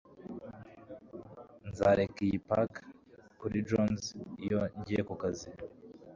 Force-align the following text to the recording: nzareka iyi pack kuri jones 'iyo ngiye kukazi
nzareka 1.69 2.17
iyi 2.27 2.37
pack 2.47 2.71
kuri 3.39 3.57
jones 3.69 4.03
'iyo 4.43 4.59
ngiye 4.79 5.01
kukazi 5.09 5.47